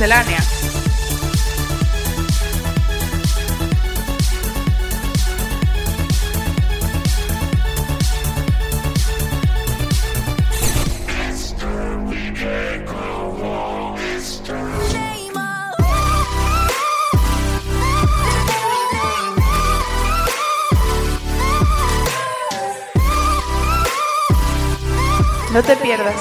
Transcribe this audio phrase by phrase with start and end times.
[0.00, 0.59] Miscelánea.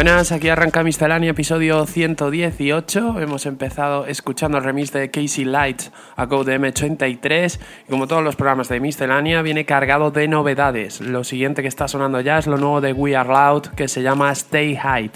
[0.00, 3.20] Buenas, aquí arranca Miscelánea, episodio 118.
[3.20, 7.60] Hemos empezado escuchando el remix de Casey Lights a Code M83.
[7.86, 11.02] Y como todos los programas de Miscelánea, viene cargado de novedades.
[11.02, 14.00] Lo siguiente que está sonando ya es lo nuevo de We Are Loud, que se
[14.00, 15.10] llama Stay High.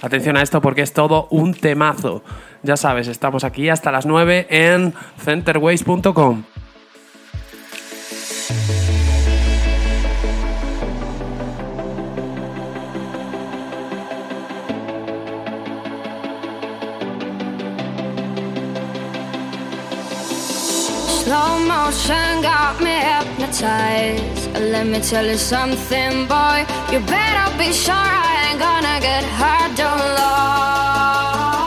[0.00, 2.24] Atención a esto porque es todo un temazo.
[2.62, 6.44] Ya sabes, estamos aquí hasta las 9 en centerways.com.
[21.72, 24.52] Slow motion got me hypnotized.
[24.72, 26.66] Let me tell you something, boy.
[26.92, 29.76] You better be sure I ain't gonna get hurt.
[29.76, 31.62] Don't lie.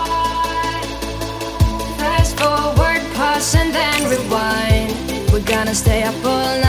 [1.98, 4.94] Fast forward, pause, and then rewind.
[5.32, 6.65] We're gonna stay up all night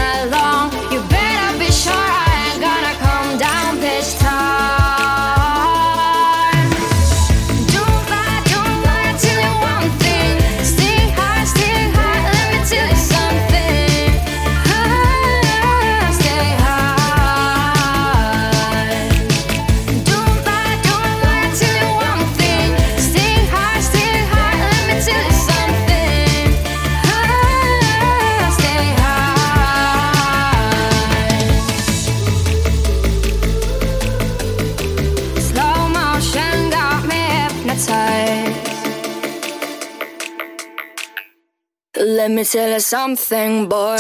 [42.26, 43.96] Let me tell you something, boy.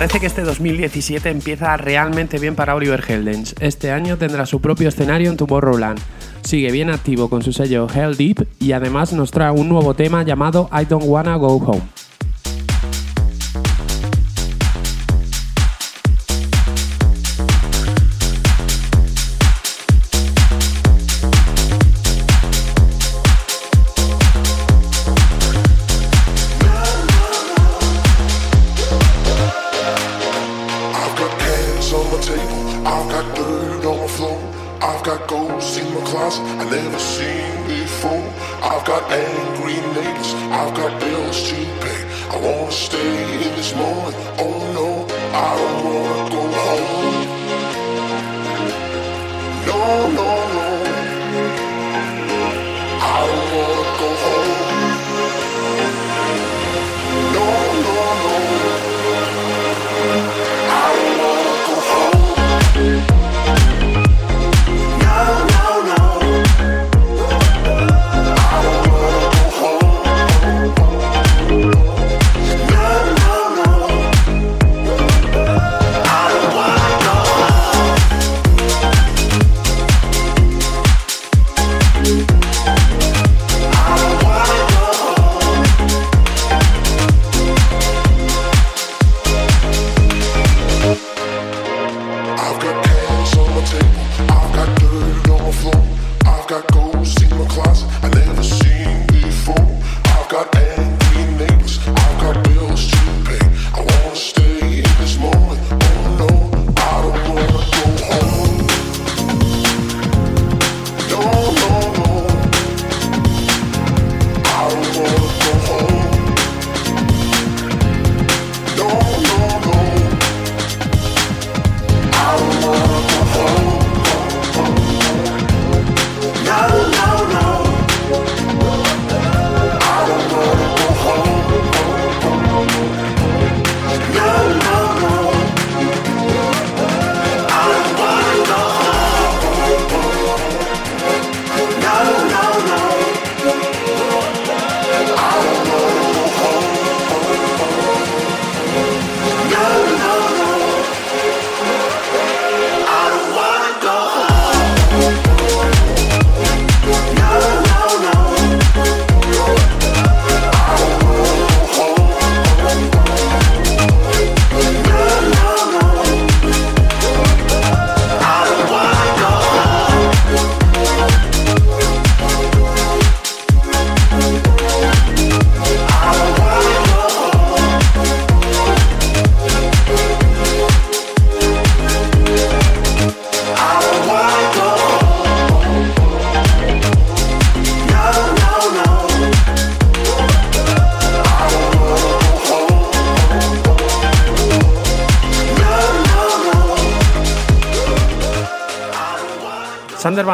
[0.00, 3.54] Parece que este 2017 empieza realmente bien para Oliver Heldens.
[3.60, 6.00] Este año tendrá su propio escenario en Tomorrowland.
[6.40, 10.22] Sigue bien activo con su sello Hell Deep y además nos trae un nuevo tema
[10.22, 11.82] llamado I Don't Wanna Go Home.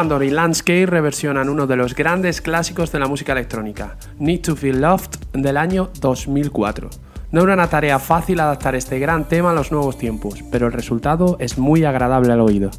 [0.07, 4.79] Y Kay reversionan uno de los grandes clásicos de la música electrónica, Need to Feel
[4.79, 6.89] Loved, del año 2004.
[7.31, 10.71] No era una tarea fácil adaptar este gran tema a los nuevos tiempos, pero el
[10.71, 12.71] resultado es muy agradable al oído.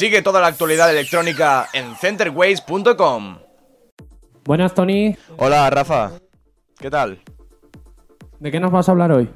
[0.00, 3.36] Sigue toda la actualidad electrónica en centerways.com.
[4.46, 5.14] Buenas, Tony.
[5.36, 6.12] Hola, Rafa.
[6.78, 7.20] ¿Qué tal?
[8.38, 9.28] ¿De qué nos vas a hablar hoy?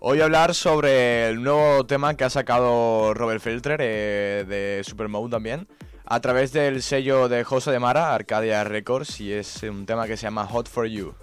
[0.00, 4.82] Hoy voy a hablar sobre el nuevo tema que ha sacado Robert Filter eh, de
[4.82, 5.68] Supermode también.
[6.06, 10.16] a través del sello de José de Mara, Arcadia Records, y es un tema que
[10.16, 11.14] se llama Hot for You.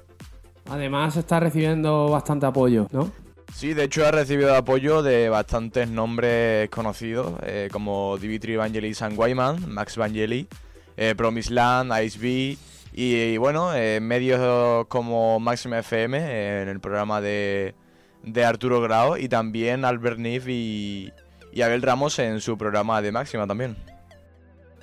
[0.69, 3.12] Además está recibiendo bastante apoyo, ¿no?
[3.54, 9.18] Sí, de hecho ha recibido apoyo de bastantes nombres conocidos, eh, como Dimitri Vangelis San
[9.18, 10.48] Wyman, Max Vangeli,
[10.96, 12.58] eh, Promise Land, Ice B,
[12.94, 17.76] y, y bueno, eh, medios como Máxima FM, eh, en el programa de,
[18.24, 21.12] de Arturo Grau, y también Albert Niff y,
[21.52, 23.76] y Abel Ramos en su programa de Máxima también.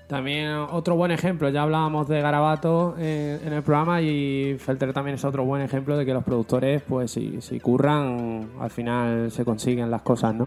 [0.06, 5.14] También otro buen ejemplo, ya hablábamos de Garabato eh, en el programa y Felter también
[5.14, 9.44] es otro buen ejemplo de que los productores, pues si, si curran, al final se
[9.44, 10.46] consiguen las cosas, ¿no?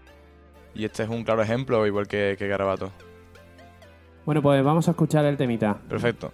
[0.74, 2.92] Y este es un claro ejemplo, igual que, que Garabato.
[4.24, 5.76] Bueno, pues vamos a escuchar el temita.
[5.88, 6.32] Perfecto.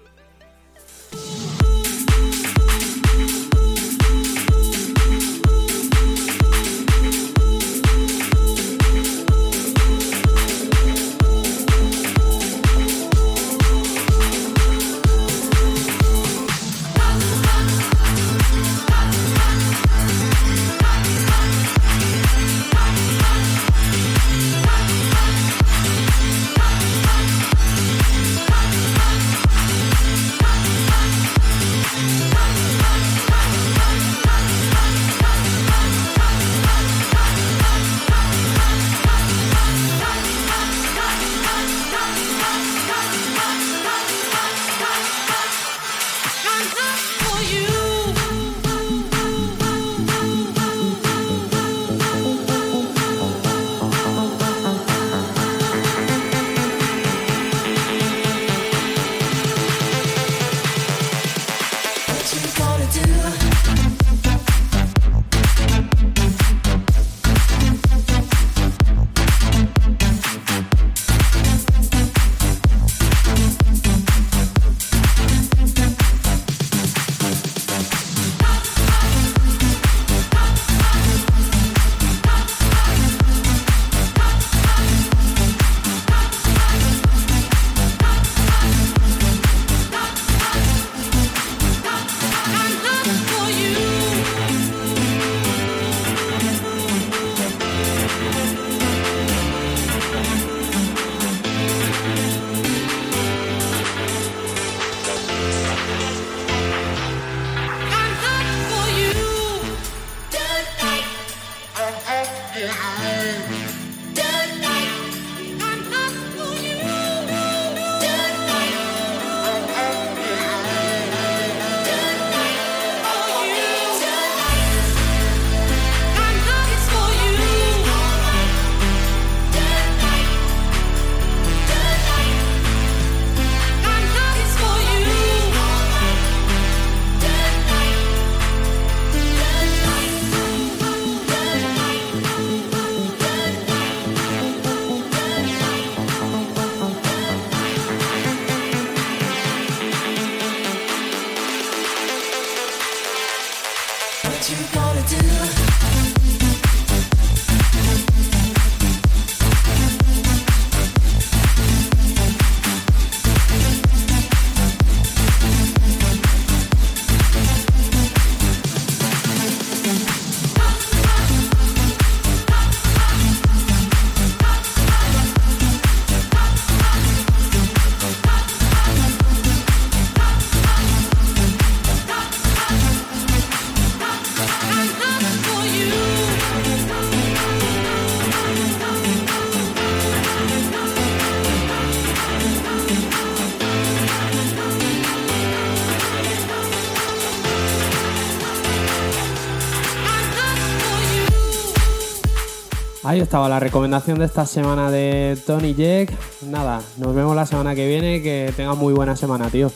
[203.14, 206.10] Ahí estaba la recomendación de esta semana de Tony Jack.
[206.42, 208.20] Nada, nos vemos la semana que viene.
[208.24, 209.70] Que tengas muy buena semana, tío.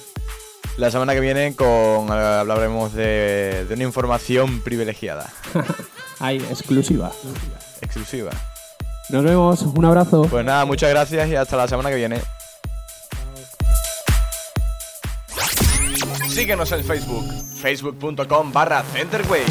[0.77, 5.31] La semana que viene con hablaremos de, de una información privilegiada,
[6.19, 7.13] Ahí, exclusiva.
[7.81, 8.33] exclusiva.
[9.11, 10.23] Nos vemos, un abrazo.
[10.29, 12.21] Pues nada, muchas gracias y hasta la semana que viene.
[16.29, 17.25] Síguenos en Facebook,
[17.61, 19.45] facebook.com barra Centerway.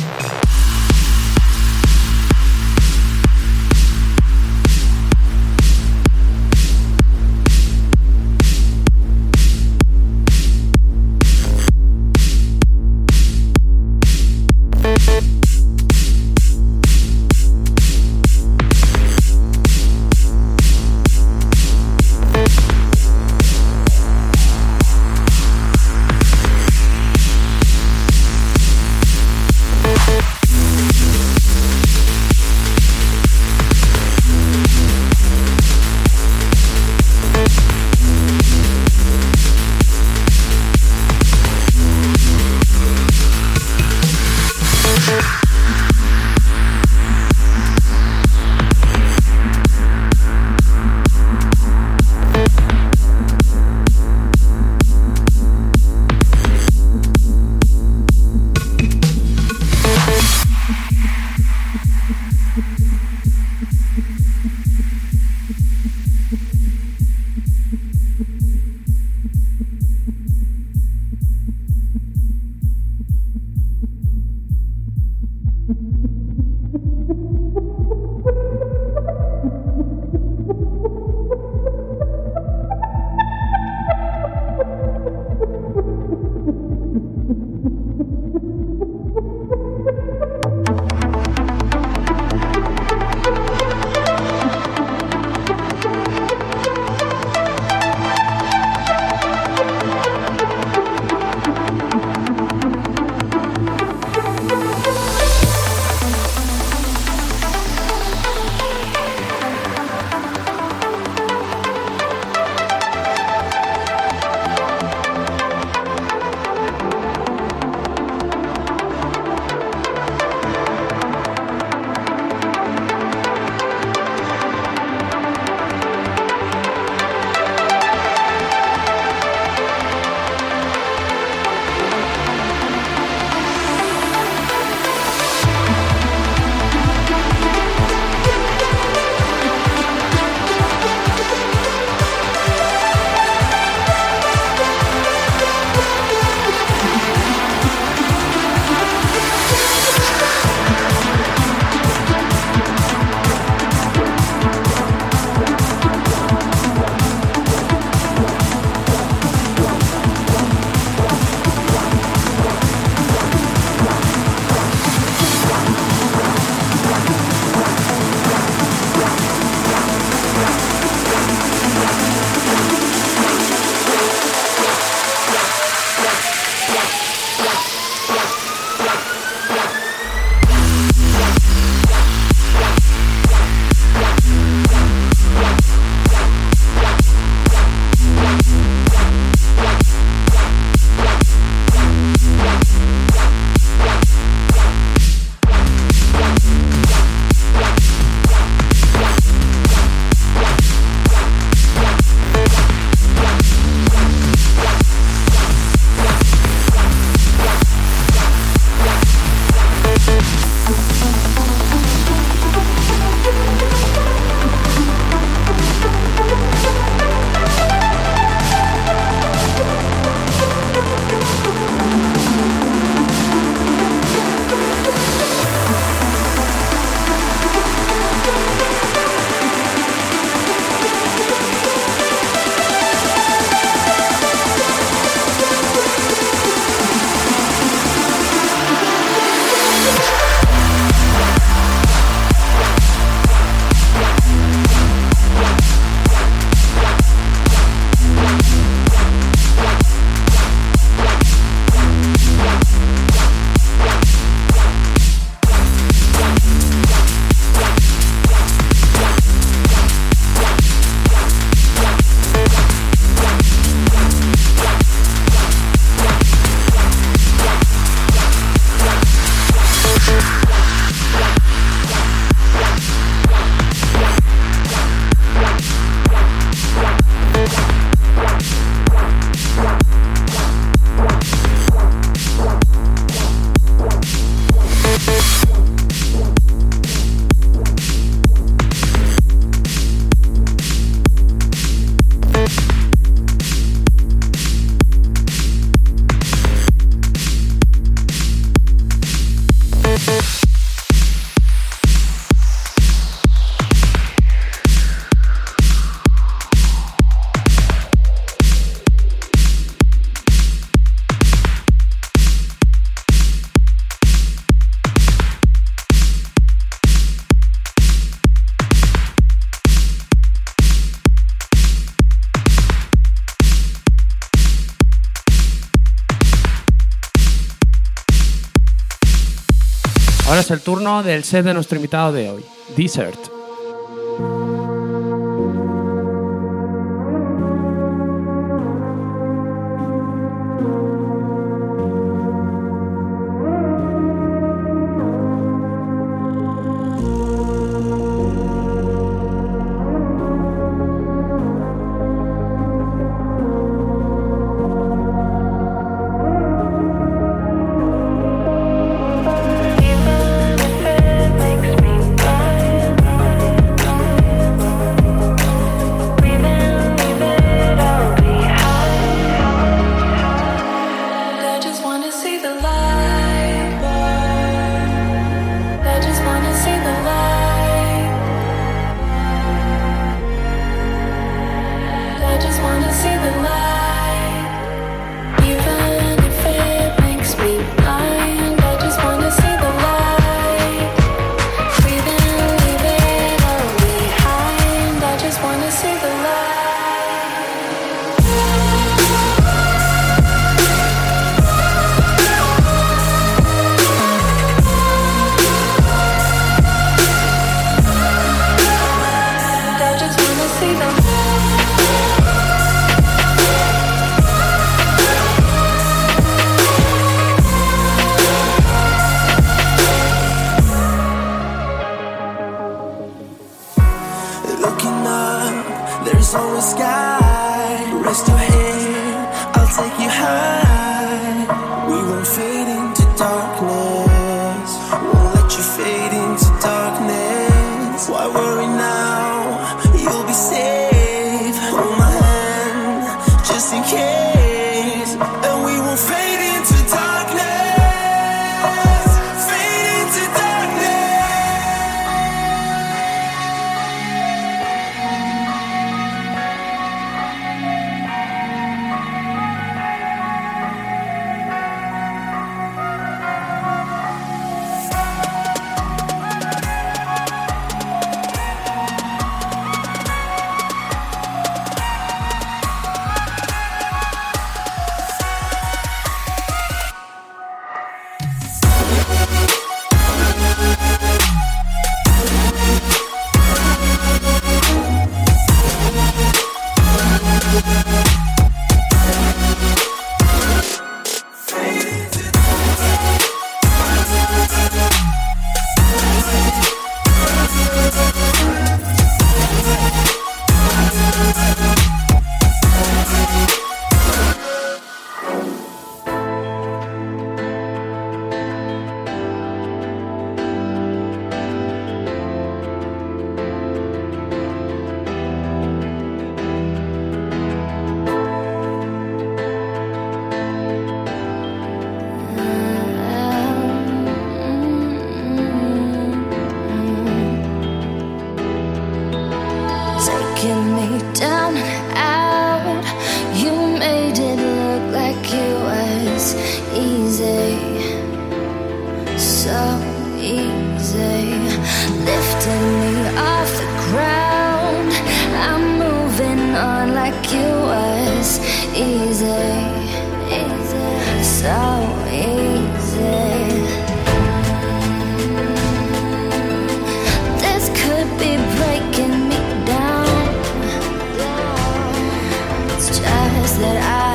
[330.88, 332.46] del set de nuestro invitado de hoy,
[332.78, 333.27] Desert.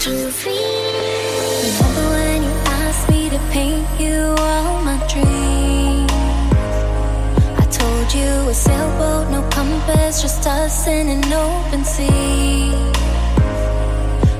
[0.00, 0.52] to free.
[1.64, 6.12] Remember when you asked me to paint you all my dreams?
[7.58, 12.70] I told you a sailboat, no compass, just us in an open sea.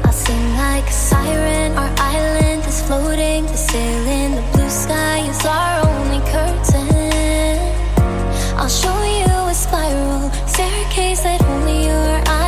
[0.04, 5.18] I'll sing like a siren, our island is floating, the sail in the blue sky
[5.28, 7.58] is our only curtain.
[8.56, 12.47] I'll show you a spiral staircase that only your eyes.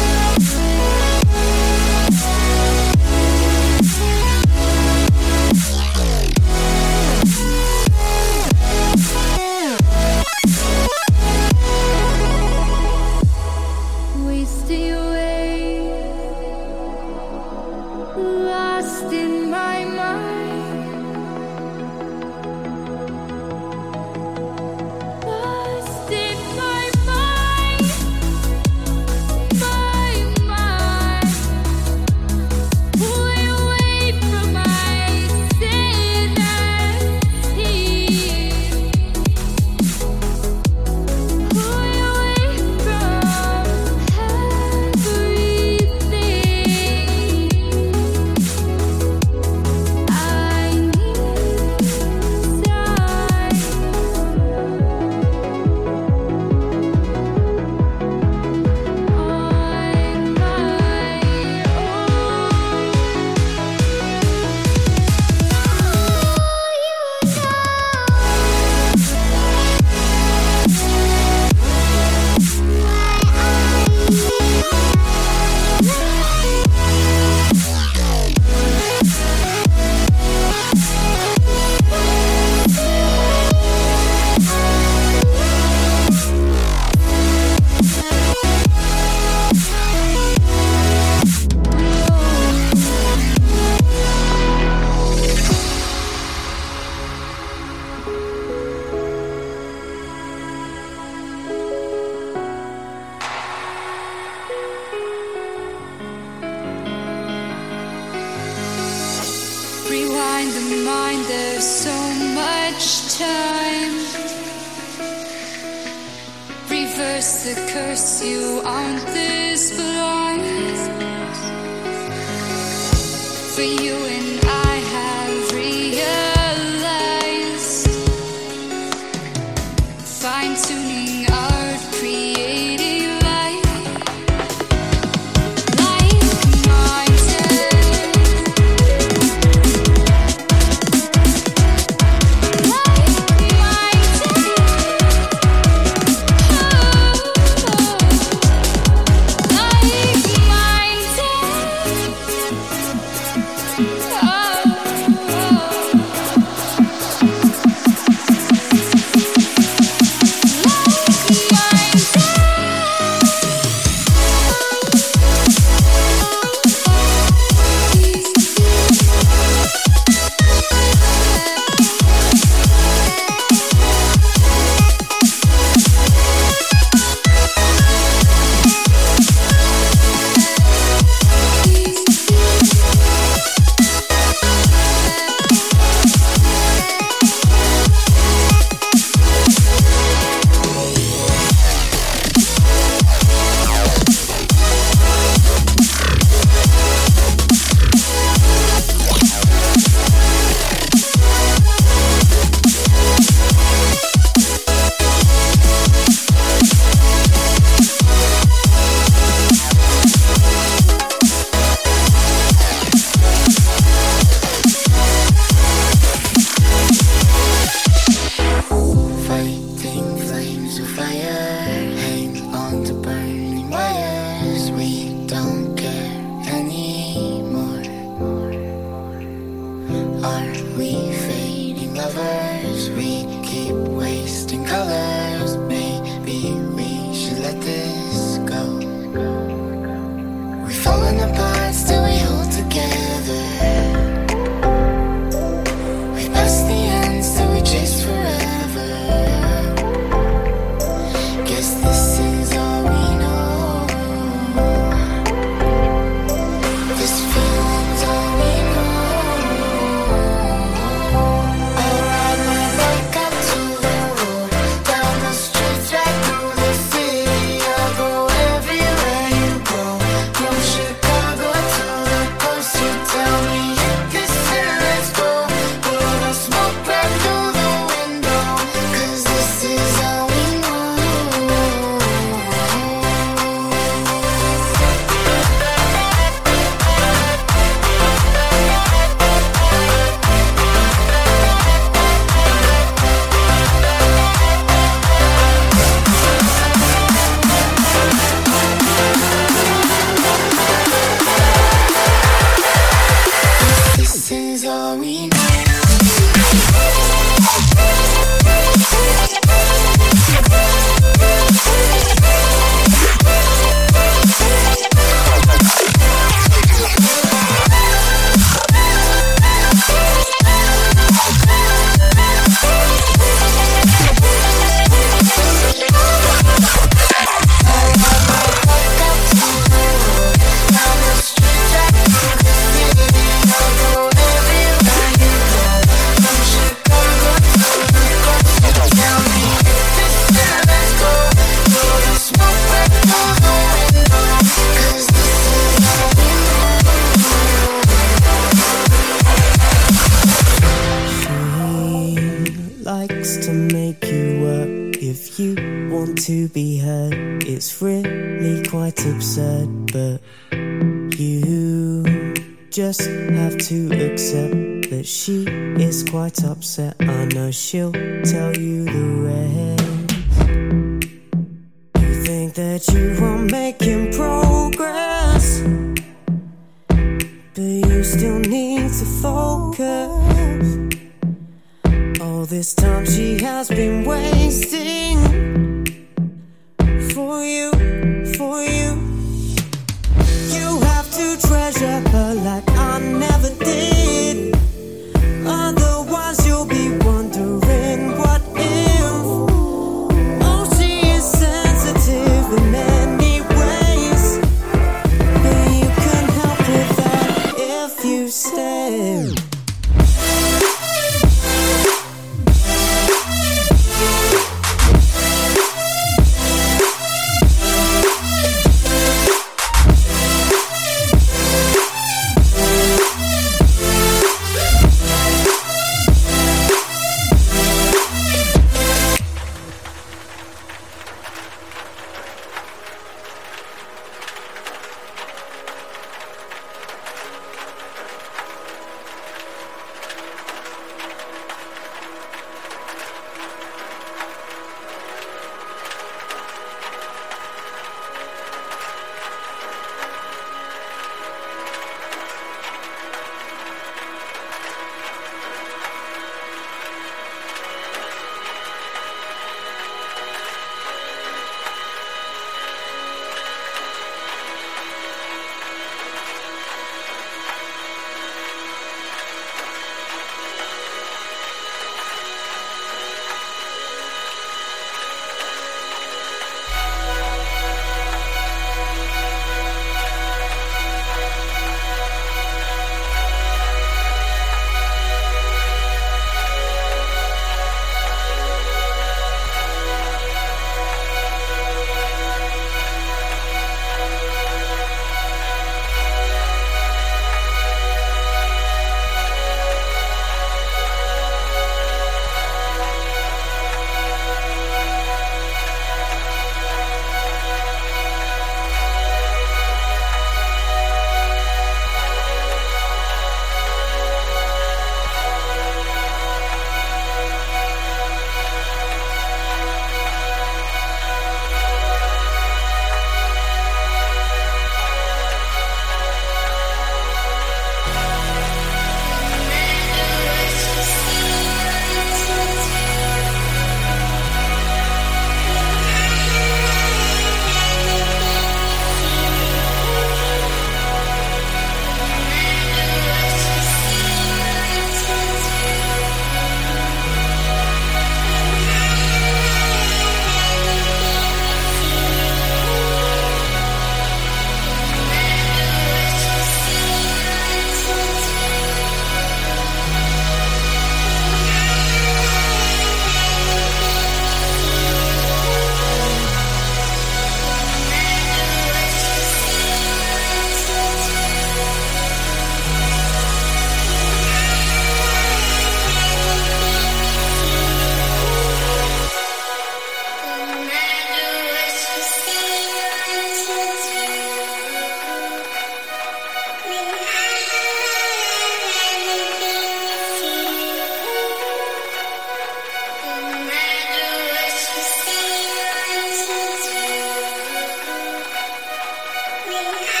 [599.61, 600.00] Bye.